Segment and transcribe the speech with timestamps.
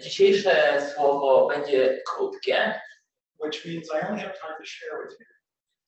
[0.00, 2.80] Dzisiejsze słowo będzie krótkie,
[3.40, 5.26] which means I only have time to share with you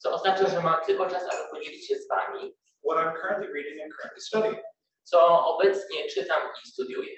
[0.05, 2.57] co oznacza, że mam tylko czas, aby podzielić się z Wami,
[2.87, 4.59] what I'm currently reading and currently studying.
[5.05, 7.17] co obecnie czytam i studiuję.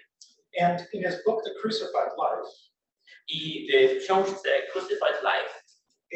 [0.61, 2.53] And in his book, The Crucified Life,
[3.29, 5.63] I w książce Crucified Life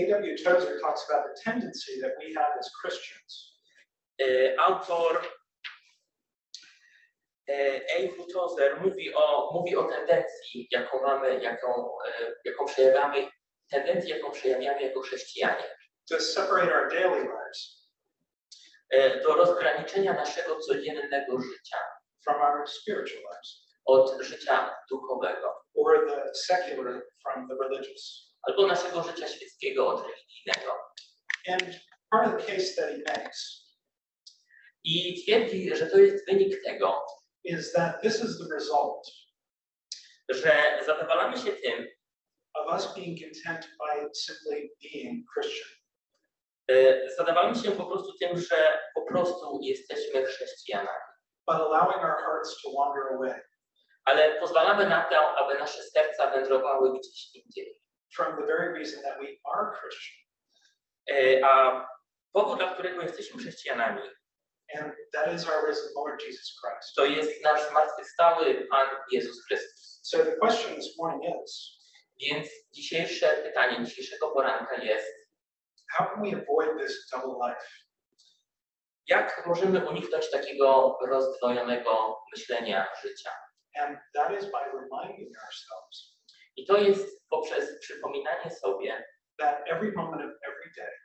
[0.00, 0.36] A.W.
[0.44, 3.60] Tozer talks about the tendency that we have as Christians
[4.20, 5.22] y, autor
[7.50, 8.26] y, A.W.
[8.32, 13.28] Tozer mówi o, mówi o tendencji, jaką mamy, jaką, y, jaką przejawiamy,
[13.70, 15.76] tendencji, jaką przejawiamy jako chrześcijanie,
[16.10, 17.90] to separate our daily lives
[18.94, 21.78] y, do rozgraniczenia naszego codziennego życia
[22.24, 28.30] from our spiritual lives, od życia duchowego, or the secular from the religious.
[28.42, 30.78] albo naszego życia świeckiego od religijnego.
[31.48, 31.80] And
[32.10, 33.70] part of the case that he makes
[34.84, 37.06] I twierdzi, że to jest wynik tego,
[37.44, 39.08] is that this is the result
[40.28, 41.86] że zadowalamy się tym,
[42.54, 45.68] of us being content by simply being Christian.
[46.70, 51.10] y, zadowalamy się po prostu tym, że po prostu jesteśmy chrześcijanami.
[51.46, 53.40] but allowing our hearts to wander away
[54.04, 57.80] ale pozwalamy na to, aby nasze serca wędrowały gdzieś indziej.
[58.16, 60.16] from the very reason that we are Christian.
[61.10, 61.86] E, A
[62.32, 64.00] powód, dla którego jesteśmy chrześcijanami,
[64.74, 66.94] And that is our risen Lord Jesus Christ.
[66.96, 70.00] to jest nasz zmartwychwstały Pan Jezus Chrystus.
[70.02, 71.80] So the question this morning is
[72.20, 75.28] Więc dzisiejsze pytanie dzisiejszego poranka jest,
[75.96, 77.66] how can we avoid this double life?
[79.06, 83.30] jak możemy uniknąć takiego rozdwojonego myślenia życia?
[83.80, 86.20] And that is by reminding ourselves
[86.56, 89.04] I to jest poprzez przypominanie sobie,
[89.38, 91.00] that every moment of every day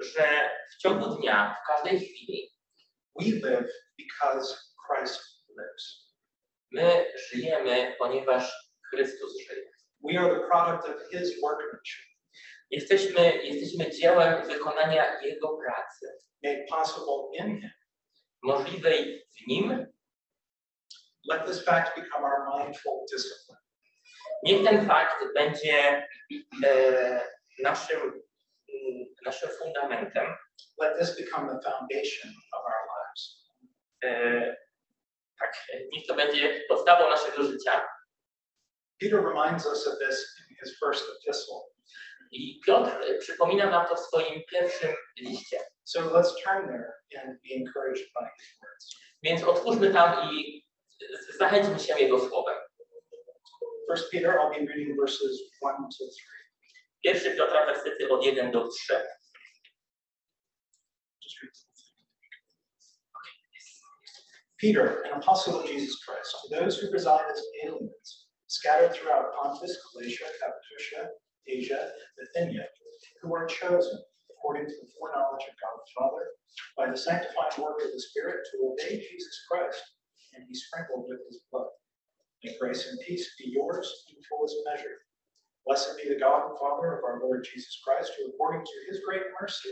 [0.00, 2.50] że w ciągu dnia, w każdej chwili,
[3.18, 5.20] we live because Christ
[5.56, 6.08] lives.
[6.70, 8.52] my żyjemy, ponieważ
[8.90, 9.70] Chrystus żyje.
[10.04, 12.08] We are the product of his workmanship,
[12.70, 16.06] Jesteśmy, jesteśmy dziełem wykonania Jego pracy,
[16.44, 17.70] made possible in him.
[18.42, 19.86] możliwej w Nim.
[21.30, 23.58] Let this fact become our mindful discipline.
[24.42, 26.06] Niech ten fakt będzie
[26.64, 27.28] e,
[27.62, 30.26] naszym, mm, naszym fundamentem.
[30.80, 32.77] Let this become the foundation of our
[35.38, 37.88] tak, niech to będzie podstawą naszego życia.
[39.00, 41.60] Peter reminds us of this in his first epistle.
[42.32, 45.58] I Piotr przypomina nam to w swoim pierwszym liście.
[45.84, 46.92] So let's turn there
[47.22, 48.96] and be encouraged by his words.
[49.22, 50.62] Więc otwórzmy tam i
[51.38, 52.56] zachęćmy się Jego słowem.
[53.90, 56.38] First Peter, I'll be reading verses one to three.
[57.04, 58.94] Pierwszy Piotra, wersety od 1 do 3.
[61.22, 61.67] Just read.
[64.58, 69.78] Peter, an apostle of Jesus Christ, to those who reside as aliens, scattered throughout Pontus,
[69.94, 71.14] Galatia, Cappadocia,
[71.46, 72.66] Asia, Bithynia,
[73.22, 74.02] who are chosen
[74.34, 76.26] according to the foreknowledge of God the Father,
[76.76, 79.78] by the sanctifying work of the Spirit, to obey Jesus Christ
[80.34, 81.70] and be sprinkled with his blood.
[82.42, 85.06] May grace and peace be yours in fullest measure.
[85.66, 89.06] Blessed be the God and Father of our Lord Jesus Christ, who according to his
[89.06, 89.70] great mercy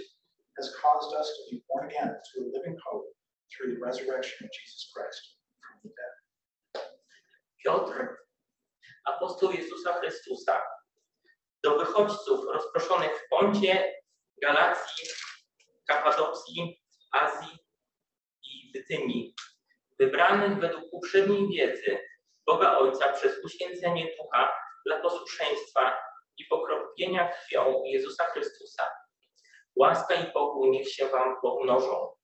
[0.58, 3.15] has caused us to be born again to a living hope
[3.56, 6.14] through the resurrection of Jesus Christ from the dead.
[7.64, 8.16] Piotr,
[9.06, 10.62] apostoł Jezusa Chrystusa,
[11.64, 13.94] do wychodźców rozproszonych w Poncie,
[14.42, 15.08] Galacji,
[15.88, 17.58] Kapadocji, Azji
[18.42, 19.34] i Bytynii,
[19.98, 21.98] wybranych według uprzedniej wiedzy
[22.46, 24.52] Boga Ojca przez uświęcenie ducha
[24.86, 25.98] dla posłuszeństwa
[26.38, 28.90] i pokropienia krwią Jezusa Chrystusa.
[29.76, 32.15] Łaska i pokój niech się wam pomnożą.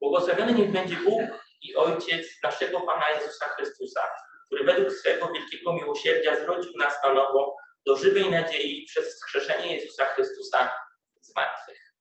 [0.00, 1.22] Błogosławiony niech będzie Bóg
[1.62, 4.08] i Ojciec naszego Pana Jezusa Chrystusa,
[4.46, 10.04] który według swego wielkiego miłosierdzia zrodził nas na nowo do żywej nadziei przez wskrzeszenie Jezusa
[10.04, 10.72] Chrystusa
[11.20, 11.94] z martwych.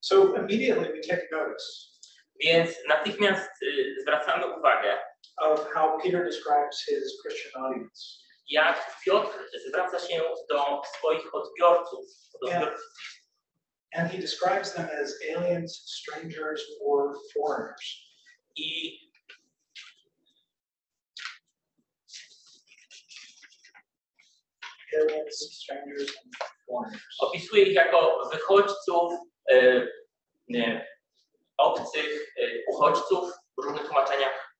[0.00, 1.64] So immediately we take notice
[2.40, 4.98] Więc natychmiast y, zwracamy uwagę,
[5.36, 8.24] of how Peter describes his Christian audience.
[8.50, 9.38] jak Piotr
[9.68, 12.06] zwraca się do swoich odbiorców,
[12.42, 12.92] do odbiorców
[13.94, 17.86] And he describes them as aliens, strangers, or foreigners.
[18.56, 18.98] i
[24.96, 26.34] Aliens, strangers, and
[26.66, 27.02] foreigners.
[27.20, 29.12] opisuje ich jako wychodźców,
[29.52, 29.88] y,
[30.54, 30.80] y,
[31.56, 34.54] obcych, y, uchodźców w różnych tłumaczeniach.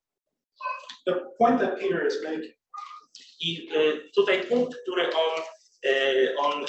[1.07, 2.55] The point that Peter is making
[3.41, 5.43] I y, tutaj punkt, który on,
[6.39, 6.67] on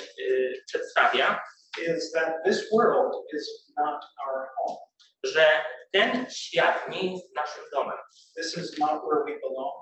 [0.68, 1.42] przedstawia,
[1.77, 4.77] is that this world is not our home.
[5.25, 5.62] że
[5.94, 7.98] ten świat nie jest naszym domem.
[8.36, 9.74] This is not where we belong.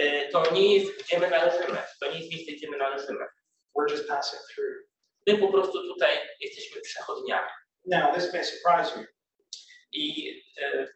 [0.00, 1.78] E, To nie jest, gdzie my należymy.
[2.00, 3.26] To nie jest miejsce, gdzie my należymy.
[3.78, 4.76] We're just passing through.
[5.26, 7.48] My po prostu tutaj jesteśmy przechodniami.
[7.86, 9.06] Now, this may surprise you,
[9.92, 10.30] I
[10.62, 10.88] e,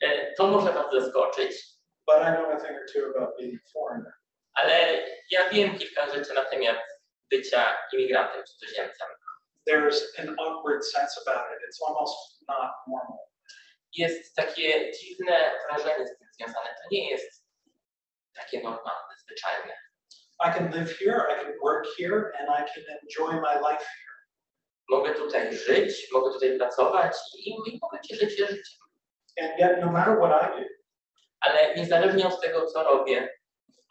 [0.00, 1.52] e, to może Was zaskoczyć,
[2.06, 4.12] but I know a thing or two about being foreigner.
[4.54, 4.98] ale
[5.30, 6.76] ja wiem kilka rzeczy na temat
[7.30, 9.08] bycia imigrantem, cudzoziemcem.
[9.66, 11.58] There's an awkward sense about it.
[11.66, 12.16] It's almost
[12.48, 13.18] not normal.
[13.92, 16.68] Jest takie dziwne wrażenie z tym związane.
[16.68, 17.44] To nie jest
[18.34, 19.74] takie normalne, zwyczajne.
[20.40, 24.16] I can live here, I can work here, and I can enjoy my life here.
[24.88, 28.82] Mogę tutaj żyć, mogę tutaj pracować i, i mogę cieszyć się życiem.
[29.40, 30.68] And yet, no matter what I do,
[31.40, 33.28] Ale niezależnie od tego, co robię,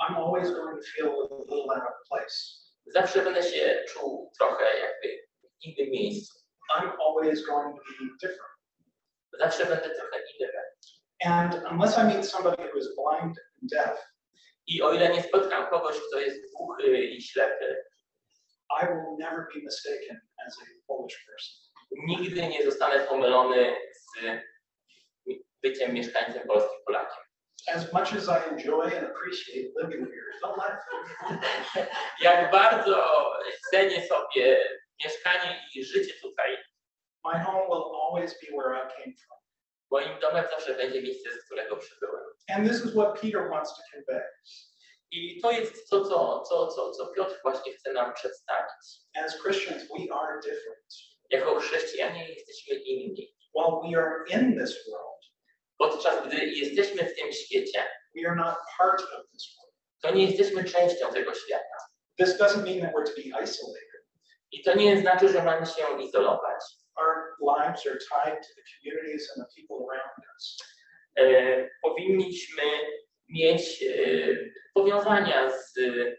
[0.01, 2.61] I'm always going to feel a little out of place.
[2.85, 5.30] zawsze będę się czuł trochę jakby
[5.63, 6.39] innym miejscu.
[6.75, 8.51] I'm always going to be different.
[9.39, 10.51] Zawsze będę trochę inny.
[11.25, 14.11] And unless I meet somebody who is blind and deaf,
[14.67, 17.83] I o ile nie spotkam kogoś, kto jest głuchy i ślepy,
[18.81, 21.71] I will never be mistaken as a Polish person.
[22.07, 24.21] nigdy nie zostanę pomylony z
[25.63, 27.23] byciem mieszkańcem Polski Polakiem.
[27.75, 30.79] As much as I enjoy and appreciate living here, don't laugh.
[32.21, 33.05] Jak bardzo
[33.71, 34.69] cenię sobie
[35.05, 36.57] mieszkanie i życie tutaj,
[37.25, 39.37] My home will always be where I came from.
[39.91, 42.23] moim domem zawsze będzie miejsce, z którego przybyłem.
[42.49, 44.23] And this is what Peter wants to convey.
[45.11, 48.87] I to jest to, co, co, co, co Piotr właśnie chce nam przedstawić.
[49.15, 50.85] As Christians, we are different.
[51.29, 53.35] Jako chrześcijanie jesteśmy inni.
[53.55, 55.21] While we are in this world,
[55.77, 57.83] Podczas gdy jesteśmy w tym świecie,
[58.15, 59.73] we are not part of this world.
[60.01, 61.77] to nie jesteśmy częścią tego świata.
[62.19, 63.90] This doesn't mean that we're to be isolated.
[64.51, 66.63] I to nie znaczy, że mamy się izolować.
[66.95, 70.57] Our lives are tied to the communities and the people around us.
[71.17, 72.63] E, powinniśmy
[73.29, 73.95] mieć e,
[74.73, 76.15] powiązania z e,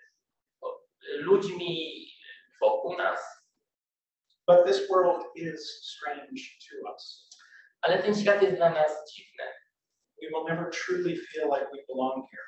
[1.12, 2.06] ludźmi
[2.61, 3.20] wokół nas,
[4.46, 6.40] But this world is strange
[6.70, 7.29] to us.
[7.81, 9.44] ale ten świat jest dla nas dziwny.
[10.23, 12.46] We will never truly feel like we belong here.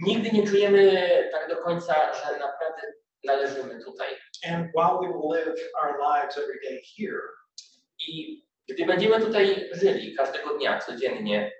[0.00, 0.92] Nigdy nie czujemy
[1.32, 2.82] tak do końca, że naprawdę
[3.24, 4.08] należymy tutaj.
[4.48, 7.22] And while we will live our lives every day here,
[8.08, 11.52] I gdy będziemy tutaj żyli każdego dnia, codziennie,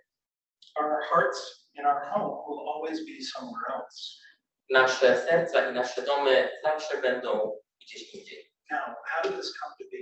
[0.77, 4.25] our hearts and our home will always be somewhere else.
[4.71, 8.53] nasze serca i nasze domy zawsze będą gdzieś indziej.
[8.71, 9.99] Now, how did this come to be?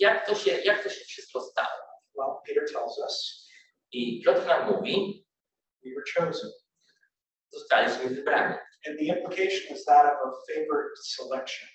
[0.00, 1.82] Jak to się, jak to się wszystko stało?
[2.14, 3.48] Well, Peter tells us
[3.92, 5.26] I Piotr nam mówi,
[5.84, 6.50] we were chosen.
[7.50, 8.56] zostaliśmy wybrani.
[8.86, 11.68] And the implication is that of a favored selection.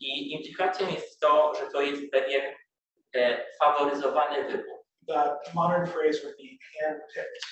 [0.00, 2.54] I implikacją jest to, że to jest pewien
[3.14, 4.84] e, faworyzowany wybór.
[5.06, 7.44] The modern phrase would be handpicked.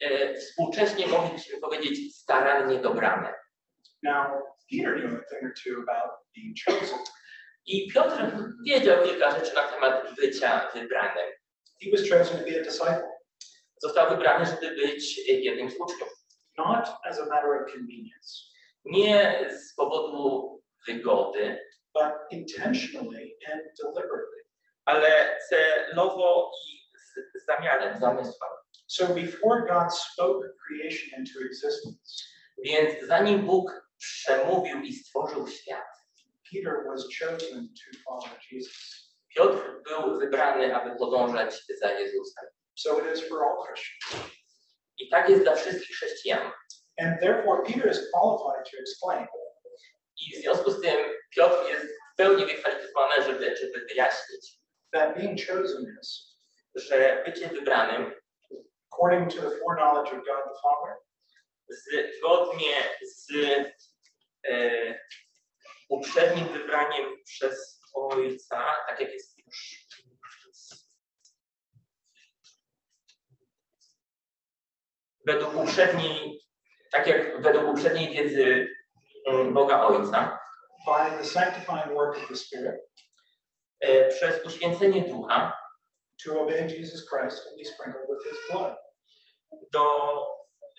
[0.00, 3.34] E, współcześnie moglibyśmy powiedzieć starannie dobrane.
[4.02, 6.98] Now, Peter knew a thing or two about being chosen.
[7.66, 8.22] I Piotr
[8.66, 11.26] wiedział kilka rzeczy na temat bycia wybranym.
[11.82, 13.09] He was chosen to be a disciple,
[13.82, 16.08] Został wybrany, żeby być jednym z uczniów.
[16.58, 18.30] not as a matter of convenience,
[18.84, 21.58] Nie z powodu wygody,
[21.94, 24.40] but intentionally and deliberately.
[24.84, 28.50] ale celowo i z zamiarem, zamysłem.
[28.86, 32.24] So before God spoke creation into existence,
[32.64, 35.86] Więc zanim Bóg przemówił i stworzył świat,
[36.52, 39.10] Peter was chosen to follow Jesus.
[39.36, 42.44] Piotr był wybrany, aby podążać za Jezusem.
[42.80, 44.32] So it is for all Christians.
[44.98, 46.52] I tak jest dla wszystkich chrześcijan.
[46.98, 49.26] And therefore, Peter is qualified to explain
[50.16, 50.96] I w związku z tym
[51.36, 54.58] Piotr jest w pełni wykwalifikowany, żeby, żeby wyjaśnić,
[54.92, 56.36] that being chosen is,
[56.74, 58.12] że bycie wybranym
[58.92, 60.96] according to the foreknowledge of God the Father,
[62.18, 63.32] zgodnie z
[64.48, 64.94] e,
[65.88, 69.89] uprzednim wybraniem przez Ojca, tak jak jest już
[75.26, 76.40] według uprzedniej,
[76.92, 78.68] tak jak według uprzedniej wiedzy
[79.26, 80.38] mm, Boga Ojca,
[80.86, 82.80] by the sanctifying work of the Spirit,
[83.80, 85.56] e, przez uświęcenie Ducha
[86.24, 88.76] to obey Jesus Christ and be sprinkled with his blood.
[89.72, 90.26] do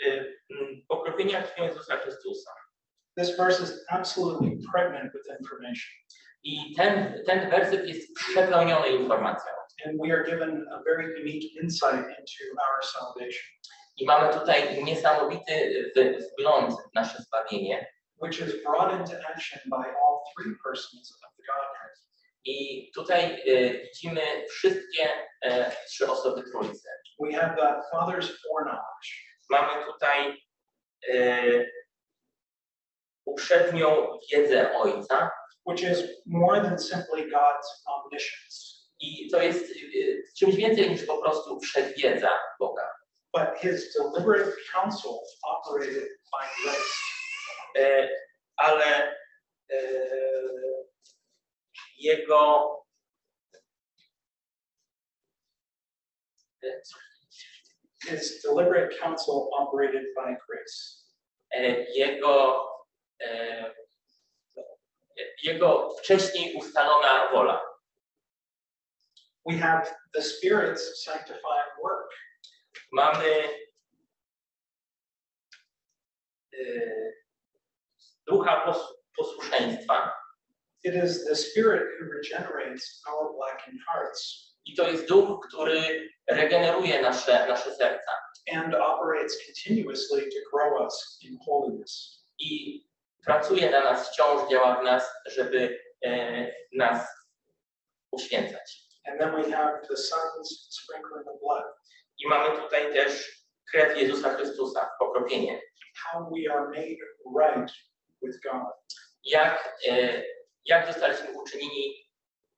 [0.05, 2.51] e, mm, pokropienia krwią Jezusa Chrystusa.
[3.17, 5.91] This verse is absolutely pregnant with information,
[6.43, 9.51] I ten, ten werset jest przepełniony informacją.
[9.85, 13.49] and we are given a very unique insight into our salvation.
[14.01, 15.53] I mamy tutaj niesamowity
[16.31, 17.87] wgląd w nasze zbawienie.
[18.21, 21.93] which is brought into action by all three persons of the Godhead.
[22.45, 25.09] I tutaj e, widzimy wszystkie
[25.41, 26.89] e, trzy osoby Trójcy.
[27.19, 29.09] We have the Father's foreknowledge,
[29.49, 30.43] Mamy tutaj
[31.13, 31.65] e,
[33.25, 35.31] uprzednią wiedzę Ojca
[35.65, 39.75] which is more than simply God's omniscience, i to jest e,
[40.39, 42.29] czymś więcej niż po prostu wszechwiedza
[42.59, 43.00] Boga.
[43.33, 46.93] But his deliberate counsel operated by grace.
[47.77, 48.07] E, eh,
[48.59, 49.13] ale
[49.71, 49.77] e,
[51.97, 52.77] jego
[58.03, 61.01] His deliberate counsel operated by grace.
[61.51, 62.67] e, eh, jego
[63.19, 63.73] e,
[65.43, 67.61] jego wcześniej ustalona wola.
[69.45, 71.71] We have the Spirit's sanctifying
[72.91, 73.49] Mamy
[76.53, 76.61] e,
[78.27, 80.21] ducha pos, posłuszeństwa
[80.83, 87.01] It is the Spirit who regenerates our blackened hearts i to jest duch, który regeneruje
[87.01, 88.11] nasze, nasze serca
[88.53, 92.21] and operates continuously to grow us in holiness.
[92.39, 92.81] i
[93.25, 97.07] pracuje na nas wciąż, działa w nas, żeby e, nas
[98.11, 98.81] uświęcać.
[99.05, 101.63] And then we have the Son's sprinkling of blood,
[102.23, 105.61] I mamy tutaj też krew Jezusa Chrystusa, pokropienie.
[106.03, 107.71] how we are made right
[108.21, 108.73] with God.
[109.23, 110.23] Jak, e,
[110.65, 112.09] jak zostaliśmy uczynieni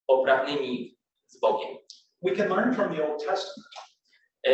[0.07, 1.77] poprawnymi z Bogiem.
[2.21, 3.73] We can learn from the Old Testament
[4.47, 4.53] E,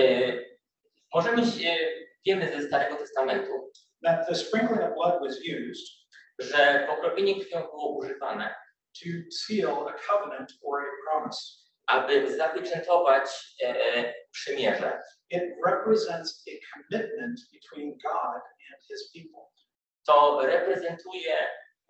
[1.14, 1.78] możemy się,
[2.26, 3.72] wiemy ze Starego Testamentu,
[4.04, 6.00] that the sprinkling of blood was used
[6.40, 8.56] że pokropienie krwią było używane,
[8.94, 11.40] to seal a covenant or a promise.
[11.88, 13.26] aby zapieczętować
[13.64, 15.02] e, przymierze.
[15.30, 19.44] It represents a commitment between God and his people.
[20.08, 21.38] To reprezentuje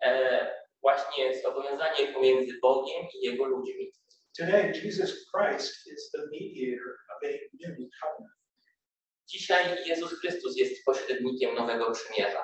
[0.02, 3.92] e, właśnie zobowiązanie pomiędzy Bogiem i Jego ludźmi.
[4.38, 8.40] Today, Jesus Christ is the mediator of a new covenant.
[9.28, 12.42] Dzisiaj Jezus Chrystus jest pośrednikiem nowego przymierza.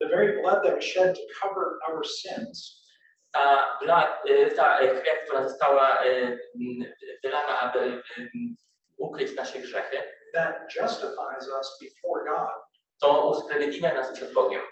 [0.00, 2.82] The very blood that was shed to cover our sins
[3.32, 6.38] Ta, bla, e, ta e, krew, która została e,
[7.22, 8.02] wylana, aby
[9.02, 10.02] ukryć nasze grzechy,
[10.34, 12.62] that justifies us before God
[13.00, 14.62] to usprawiedliwia nas przed Bogiem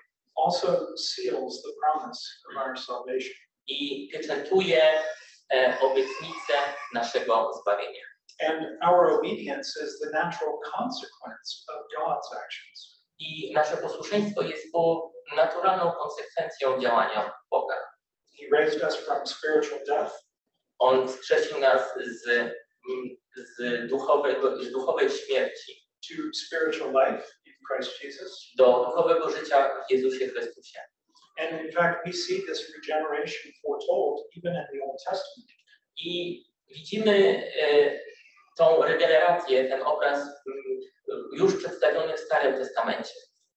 [0.44, 2.20] also seals the promise
[2.50, 3.34] of our salvation.
[3.66, 4.82] i pieczętuje
[5.52, 6.54] e, obietnicę
[6.94, 8.04] naszego zbawienia.
[8.48, 13.02] And our obedience is the natural consequence of God's actions.
[13.18, 17.76] I nasze posłuszeństwo jest po naturalną konsekwencją działania Boga.
[18.38, 20.14] He raised us from spiritual death
[20.78, 21.82] On skrzesił nas
[22.24, 22.52] z,
[23.36, 28.52] z, duchowego, z duchowej śmierci to spiritual life in Christ Jesus.
[28.56, 30.80] do duchowego życia w Jezusie Chrystusie.
[31.38, 35.50] And in fact, we see this regeneration foretold even in the Old Testament.
[35.96, 38.00] I widzimy e,
[38.56, 40.80] tą regenerację, ten obraz mm,
[41.32, 43.14] już przedstawiony w Starym Testamencie.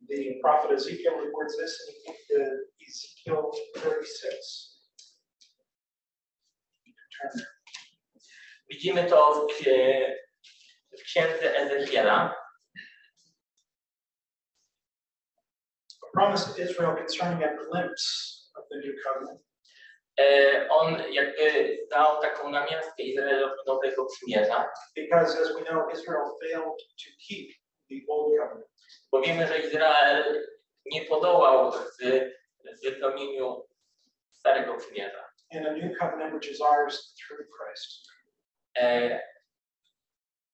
[0.10, 2.14] The prophet Ezekiel records this in
[2.88, 3.44] Ezekiel
[3.76, 4.74] 36.
[8.70, 9.64] Widzimy to w,
[11.00, 12.36] w księdze Ezechiela.
[16.14, 19.40] Promise to Israel concerning a glimpse of the new covenant.
[20.20, 26.78] E, On jakby dał taką namiastkę Izraelowi nowego przymierza, Because as we know, Israel failed
[26.78, 27.50] to keep
[27.90, 28.68] the old covenant.
[29.12, 30.48] bo wiemy, że Izrael
[30.86, 31.98] nie podołał w
[32.80, 33.68] w wypełnieniu
[34.32, 35.30] Starego Przymierza.
[35.56, 38.13] And a new covenant which is ours through Christ.
[38.78, 39.20] E,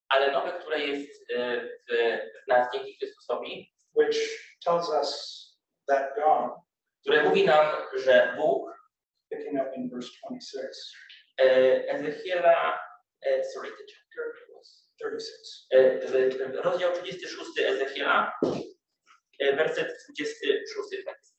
[0.09, 4.17] Ale nowe, które jest e, w, nas dzięki Chrystusowi, which
[4.65, 5.11] tells us
[5.87, 6.51] that God,
[7.01, 8.71] które mówi nam, że Bóg,
[9.29, 10.67] picking up in verse 26,
[11.41, 11.45] e,
[11.89, 12.79] Ezechiela,
[13.53, 18.31] sorry, the chapter was, 36, e, w- w- rozdział 36 Ezechiela,
[19.39, 21.03] werset 26.
[21.05, 21.35] tak jest.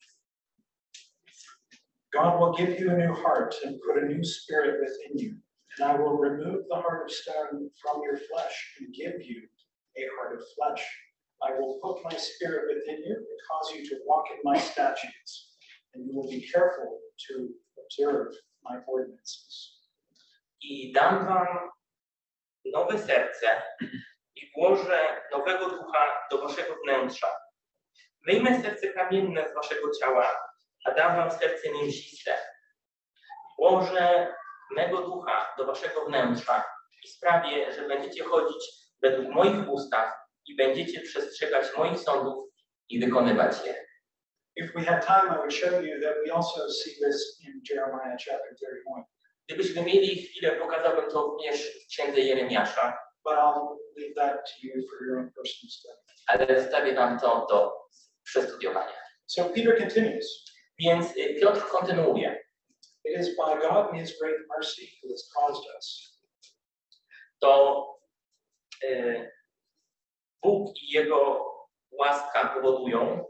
[2.13, 5.35] God will give you a new heart and put a new spirit within you.
[5.77, 9.47] And I will remove the heart of stone from your flesh and give you
[9.97, 10.85] a heart of flesh.
[11.43, 15.55] I will put my spirit within you and cause you to walk in my statutes.
[15.93, 17.49] And you will be careful to
[17.83, 19.77] observe my ordinances.
[20.63, 21.47] I dam wam
[22.65, 23.61] nowe serce
[24.35, 27.27] i włożę nowego ducha do waszego wnętrza.
[28.27, 30.39] Wyjmę serce kamienne z waszego ciała,
[30.85, 32.37] a dam wam serce mięsiste.
[33.59, 34.33] Włożę
[34.75, 36.65] mego ducha do waszego wnętrza
[37.03, 38.63] i sprawię, że będziecie chodzić
[39.01, 40.13] według moich ustaw
[40.45, 42.49] i będziecie przestrzegać moich sądów
[42.89, 43.85] i wykonywać je.
[44.55, 48.17] If we had time, I would show you that we also see this in Jeremiah
[48.25, 49.03] chapter 31.
[49.47, 54.73] Gdybyśmy mieli chwilę, pokazałbym to również w księdze Jeremiasza, But I'll leave that to you
[54.89, 55.97] for your own personal study.
[56.27, 57.73] ale zostawię wam to do
[58.23, 58.93] przestudiowania.
[59.27, 60.45] So Peter continues.
[60.79, 62.43] Więc y, Piotr kontynuuje.
[63.03, 66.17] It is by God and his great mercy who has caused us,
[67.41, 67.87] To
[68.83, 69.31] y,
[70.43, 71.45] Bóg i Jego
[71.91, 73.25] łaska powodują,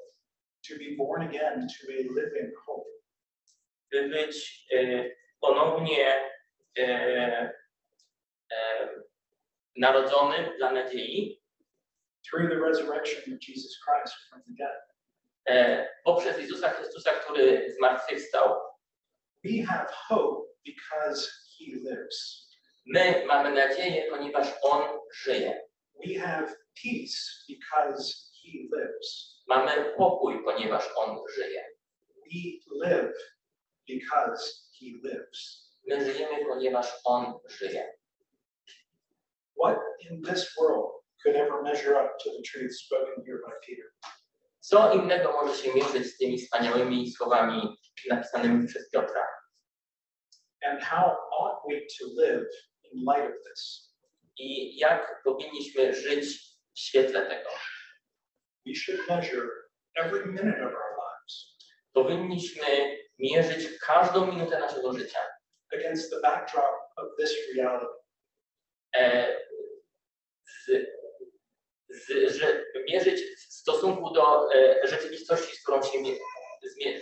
[0.68, 2.88] to be born again to a living hope
[3.92, 6.16] by być y, ponownie
[6.78, 6.84] y,
[8.51, 9.04] y,
[9.75, 11.42] narodzonym dla nadziei
[12.30, 14.82] through the resurrection of Jesus Christ from the dead.
[15.46, 18.71] e, poprzez Jezusa Chrystusa, który zmartwychwstał.
[19.43, 22.48] We have hope because he lives.
[22.86, 25.62] My mamy nadzieję, ponieważ On żyje.
[26.05, 29.41] We have peace because he lives.
[29.48, 31.65] Mamy pokój, ponieważ On żyje.
[32.31, 33.13] We live
[33.88, 34.43] because
[34.79, 35.69] he lives.
[35.88, 37.88] My żyjemy, ponieważ On żyje.
[39.63, 39.79] What
[40.10, 40.91] in this world
[41.24, 43.86] could ever measure up to the truth spoken here by Peter?
[44.60, 47.77] Co innego może się mierzyć z tymi wspaniałymi słowami
[48.10, 49.30] napisanymi przez Piotra?
[50.63, 52.46] And how ought we to live
[52.84, 53.91] in light of this?
[54.38, 56.39] I jak powinniśmy żyć
[56.75, 57.50] w świetle tego?
[58.65, 59.50] We should measure
[59.96, 61.58] every minute of our lives
[61.94, 65.20] Powinniśmy mierzyć każdą minutę naszego życia
[65.74, 67.94] against the backdrop of this reality.
[68.96, 69.38] e,
[70.46, 70.88] z,
[71.89, 76.15] z, że mierzyć w stosunku do e, rzeczywistości, z którą się mie,
[76.63, 77.00] zmie,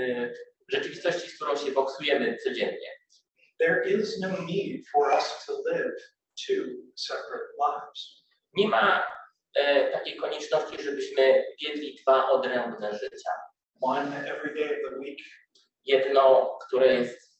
[0.00, 0.32] e,
[0.68, 2.90] rzeczywistości, z którą się boksujemy codziennie.
[3.58, 5.94] There is no need for us to live
[6.46, 6.64] two
[6.96, 8.24] separate lives.
[8.54, 9.06] Nie ma
[9.54, 13.30] e, takiej konieczności, żebyśmy wiedli dwa odrębne życia.
[13.80, 15.18] One every day of the week,
[15.84, 17.38] Jedno, które jest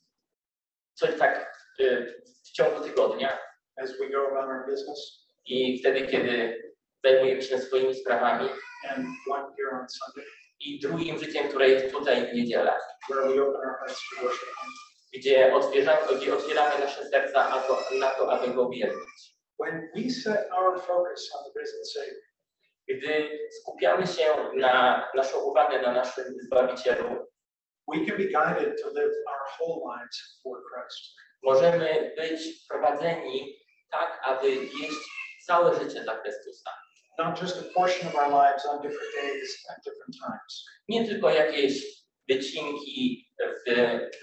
[0.95, 2.07] coś tak e,
[2.45, 3.39] w ciągu tygodnia
[3.77, 6.63] as we go about our business, i wtedy, kiedy
[7.05, 8.49] zajmujemy się swoimi sprawami
[8.89, 10.27] and one here on Sunday,
[10.65, 12.73] i drugim życiem, które jest tutaj w niedzielę,
[15.15, 18.71] gdzie otwieramy, gdzie otwieramy nasze serca na to, na to, aby Go
[21.85, 22.23] Savior,
[22.89, 27.27] Gdy skupiamy się na naszą uwagę na naszym Zbawicielu,
[27.89, 31.23] we can be guided to live our whole lives for Christ.
[31.43, 33.57] możemy być prowadzeni
[33.91, 35.09] tak, aby jeść
[35.47, 36.71] całe życie dla Chrystusa.
[37.19, 40.65] Not just a portion of our lives on different days at different times.
[40.89, 41.85] Nie tylko jakieś
[42.29, 43.29] wycinki
[43.67, 43.71] w,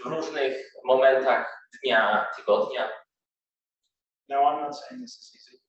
[0.04, 2.90] w różnych momentach dnia, tygodnia.
[4.30, 5.62] No, I'm not saying this is easy.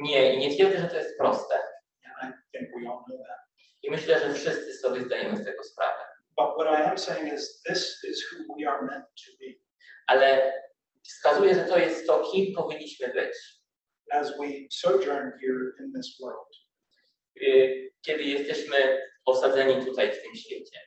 [0.00, 1.54] Nie, i nie twierdzę, że to jest proste.
[2.04, 3.38] And I think we all know that.
[3.82, 6.04] I myślę, że wszyscy sobie zdajemy z tego sprawę.
[6.36, 9.46] But what I am saying is this is who we are meant to be
[10.06, 10.52] Ale
[11.04, 13.34] wskazuje, że to jest to, kim powinniśmy być.
[14.12, 16.54] as we sojourn here in this world.
[17.42, 20.80] Y, kiedy jesteśmy osadzeni tutaj w tym świecie.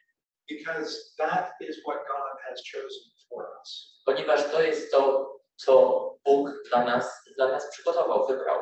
[0.49, 4.01] Because that is what God has chosen for us.
[4.05, 8.59] Ponieważ to jest to, co Bóg dla nas, dla nas przygotował, wybrał.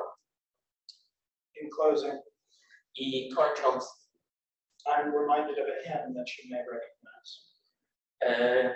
[1.61, 2.21] In closing,
[2.95, 3.85] I kończąc,
[4.87, 7.31] I'm reminded of a hymn that you may recognize.
[8.21, 8.75] e,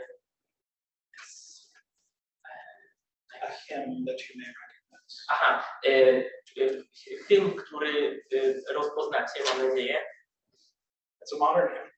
[3.42, 5.16] A hymn that you may recognize.
[5.30, 6.24] aha, e,
[7.28, 10.06] hymn, który e, rozpoznacie, mam nadzieję,
[11.22, 11.90] It's a modern hymn.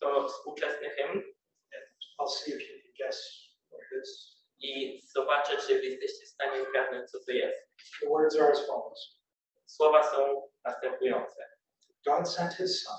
[0.00, 1.22] to współczesny hymn
[2.20, 3.18] I'll see if you can guess
[3.70, 4.38] what it is.
[4.60, 7.58] i zobaczę, czy wy jesteście w stanie zgadnąć, co to jest.
[8.00, 9.18] The words are as follows
[9.66, 11.48] Słowa są następujące.
[12.06, 12.96] God sent his son,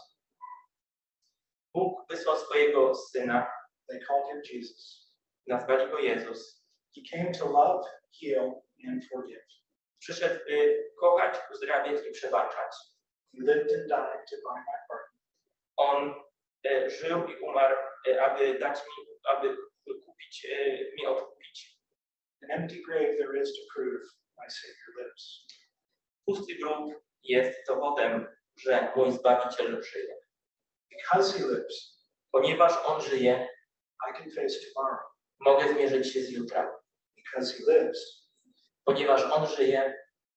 [1.74, 3.52] Bóg wysłał swojego Syna,
[3.90, 5.12] they called him Jesus.
[5.48, 6.66] nazwali go Jezus.
[6.96, 7.88] He came to love,
[8.22, 9.46] heal, and forgive.
[10.00, 12.76] Przyszedł, by kochać, uzdrawiać i przebaczać.
[13.34, 15.08] He lived and died to buy my pardon.
[15.78, 16.24] On
[16.66, 17.76] e, żył i umarł,
[18.08, 19.58] e, aby dać mi, aby
[20.06, 21.80] kupić, e, mi odkupić.
[22.44, 24.04] An empty grave there is to prove
[24.38, 25.46] my Savior lives.
[26.26, 30.16] Pusty grób jest dowodem, że mój Zbawiciel żyje.
[30.92, 32.00] Because he lives,
[32.32, 33.48] Ponieważ On żyje,
[34.10, 35.00] I can face tomorrow.
[35.40, 36.80] mogę zmierzyć się z jutra.
[37.16, 38.19] Because he lives,
[38.90, 39.82] Ponieważ On żyje,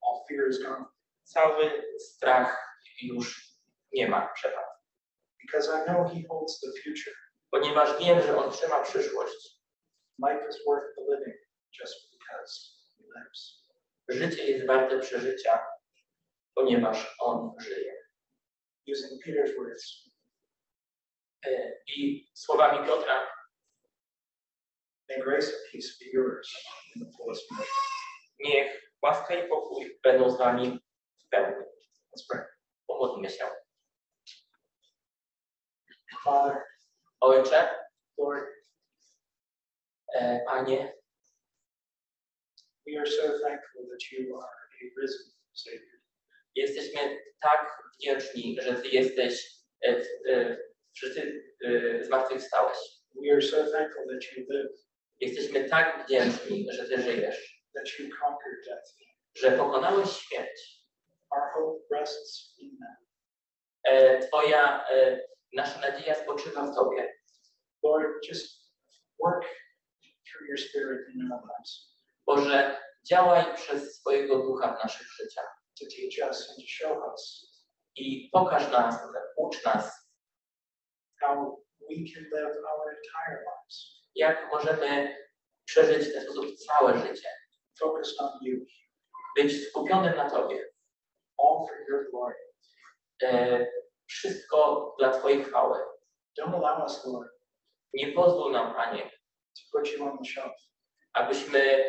[0.03, 0.85] all fear is gone.
[1.23, 3.57] cały strach już
[3.93, 4.73] nie ma przepadł.
[5.43, 7.15] Because I know he holds the future.
[7.51, 9.63] Ponieważ wiem, że On trzyma przyszłość.
[10.29, 11.37] Life is worth the living
[11.81, 12.53] just because
[12.99, 13.63] he lives.
[14.09, 15.67] Życie jest warte przeżycia,
[16.55, 17.95] ponieważ On żyje.
[18.93, 20.13] Using Peter's words,
[21.47, 23.33] E, I słowami Piotra,
[25.09, 26.49] May grace and peace be yours
[26.97, 27.92] in the fullest measure.
[28.45, 30.81] Niech łaska i pokój będą z wami
[31.27, 31.65] w pełni.
[32.87, 33.45] Pomódlmy się.
[36.25, 36.63] Father,
[37.21, 37.79] Ojcze,
[38.19, 38.45] Lord,
[40.15, 40.93] e, Panie,
[42.87, 46.01] we are so thankful that you are a risen Savior.
[46.55, 49.47] jesteśmy tak wdzięczni, że Ty jesteś,
[49.87, 50.59] e, e,
[50.95, 52.79] że Ty e, zmartwychwstałeś.
[53.23, 54.73] We are so thankful that you live,
[55.21, 58.89] Jesteśmy tak wdzięczni, że Ty żyjesz, that you conquered death.
[59.35, 60.83] że pokonałeś śmierć.
[61.31, 62.99] Our hope rests in that.
[63.85, 65.21] E, Twoja, e,
[65.53, 67.15] nasza nadzieja spoczywa w Tobie.
[67.83, 68.63] Lord, just
[69.19, 69.45] work
[70.27, 71.93] through your Spirit in our lives
[72.27, 72.81] Boże,
[73.11, 77.53] działaj przez swojego ducha w naszych życiach to teach us and to show us
[77.97, 78.99] i pokaż nas,
[79.37, 80.09] ucz nas,
[81.21, 85.17] how we can live our entire lives jak możemy
[85.65, 87.29] przeżyć w ten sposób całe życie.
[87.83, 88.57] Focused on you,
[89.37, 90.65] Być skupionym na Tobie.
[91.39, 92.35] all for your glory.
[93.23, 93.67] E,
[94.07, 95.79] Wszystko dla Twojej chwały.
[96.41, 97.29] Don't allow us, Lord,
[97.95, 99.11] Nie pozwól nam, Panie,
[99.55, 100.53] to put you on the shelf,
[101.13, 101.85] abyśmy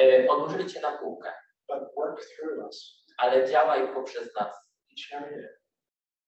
[0.00, 1.32] e, odłożyli Cię na półkę,
[1.68, 4.48] but work through us ale działaj poprzez nas
[4.90, 5.56] each and every day,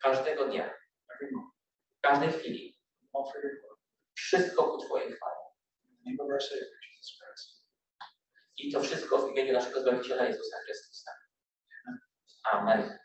[0.02, 0.74] każdego dnia,
[1.14, 1.54] every moment,
[1.98, 2.78] w każdej chwili.
[3.14, 3.76] all for your glory.
[4.14, 5.36] Wszystko ku Twojej chwale.
[5.84, 6.89] In the name of our Savior.
[8.62, 11.10] I to wszystko w imieniu naszego Zbawiciela Jezusa Chrystusa.
[12.52, 13.00] Amen.